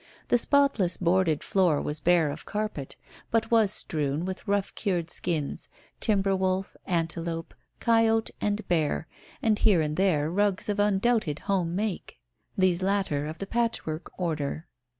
The 0.29 0.39
spotless 0.39 0.97
boarded 0.97 1.43
floor 1.43 1.79
was 1.79 1.99
bare 1.99 2.31
of 2.31 2.43
carpet, 2.43 2.95
but 3.29 3.51
was 3.51 3.71
strewn 3.71 4.25
with 4.25 4.47
rough 4.47 4.73
cured 4.73 5.11
skins, 5.11 5.69
timber 5.99 6.35
wolf, 6.35 6.75
antelope, 6.87 7.53
coyote 7.79 8.31
and 8.41 8.67
bear, 8.67 9.05
and 9.43 9.59
here 9.59 9.79
and 9.81 9.95
there 9.97 10.27
rugs 10.31 10.69
of 10.69 10.79
undoubted 10.79 11.37
home 11.37 11.75
make; 11.75 12.19
these 12.57 12.81
latter 12.81 13.27
of 13.27 13.37
the 13.37 13.45
patchwork 13.45 14.09
order. 14.17 14.65